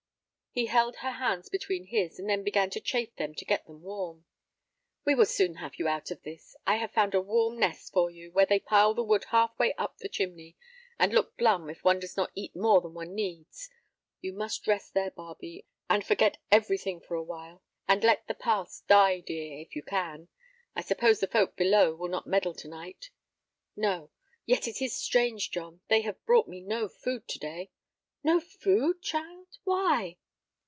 He 0.53 0.65
held 0.65 0.97
her 0.97 1.11
hands 1.11 1.47
between 1.47 1.85
his, 1.85 2.19
and 2.19 2.27
then 2.29 2.43
began 2.43 2.69
to 2.71 2.81
chafe 2.81 3.15
them 3.15 3.33
to 3.35 3.45
get 3.45 3.65
them 3.65 3.81
warm. 3.81 4.25
"We 5.05 5.15
will 5.15 5.25
soon 5.25 5.55
have 5.55 5.75
you 5.79 5.87
out 5.87 6.11
of 6.11 6.23
this. 6.23 6.57
I 6.67 6.75
have 6.75 6.91
found 6.91 7.15
a 7.15 7.21
warm 7.21 7.57
nest 7.57 7.93
for 7.93 8.11
you, 8.11 8.33
where 8.33 8.45
they 8.45 8.59
pile 8.59 8.93
the 8.93 9.01
wood 9.01 9.23
half 9.29 9.57
way 9.57 9.71
up 9.75 9.99
the 9.99 10.09
chimney, 10.09 10.57
and 10.99 11.13
look 11.13 11.37
glum 11.37 11.69
if 11.69 11.85
one 11.85 12.01
does 12.01 12.17
not 12.17 12.33
eat 12.35 12.53
more 12.53 12.81
than 12.81 12.93
one 12.93 13.15
needs. 13.15 13.69
You 14.19 14.33
must 14.33 14.67
rest 14.67 14.93
there, 14.93 15.11
Barbe, 15.11 15.63
and 15.89 16.05
forget 16.05 16.37
everything 16.51 16.99
for 16.99 17.15
a 17.15 17.23
while, 17.23 17.63
and 17.87 18.03
let 18.03 18.27
the 18.27 18.33
past 18.33 18.85
die, 18.89 19.21
dear, 19.21 19.57
if 19.61 19.73
you 19.73 19.81
can. 19.83 20.27
I 20.75 20.81
suppose 20.81 21.21
the 21.21 21.27
folk 21.27 21.55
below 21.55 21.95
will 21.95 22.09
not 22.09 22.27
meddle 22.27 22.55
to 22.55 22.67
night?" 22.67 23.09
"No. 23.77 24.11
Yet 24.45 24.67
it 24.67 24.81
is 24.81 24.97
strange, 24.97 25.49
John, 25.49 25.79
they 25.87 26.01
have 26.01 26.25
brought 26.25 26.49
me 26.49 26.59
no 26.59 26.89
food 26.89 27.25
to 27.29 27.39
day." 27.39 27.71
"No 28.21 28.41
food, 28.41 29.01
child! 29.01 29.47
Why?" 29.63 30.17